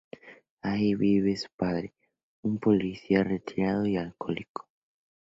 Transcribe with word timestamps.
Allí 0.63 0.95
vive 0.95 1.37
su 1.37 1.47
padre, 1.55 1.93
un 2.41 2.57
policía 2.57 3.23
retirado 3.23 3.85
y 3.85 3.97
alcohólico. 3.97 4.67